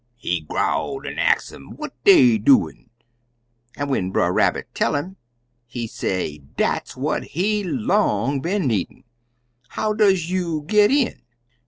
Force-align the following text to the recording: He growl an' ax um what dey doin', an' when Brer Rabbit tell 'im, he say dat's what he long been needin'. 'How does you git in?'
He 0.15 0.41
growl 0.41 1.05
an' 1.05 1.19
ax 1.19 1.53
um 1.53 1.73
what 1.75 1.93
dey 2.03 2.39
doin', 2.39 2.89
an' 3.77 3.87
when 3.89 4.09
Brer 4.09 4.33
Rabbit 4.33 4.65
tell 4.73 4.95
'im, 4.95 5.17
he 5.67 5.85
say 5.85 6.39
dat's 6.57 6.97
what 6.97 7.21
he 7.23 7.63
long 7.63 8.39
been 8.39 8.65
needin'. 8.65 9.03
'How 9.67 9.93
does 9.93 10.27
you 10.31 10.63
git 10.65 10.89
in?' 10.89 11.21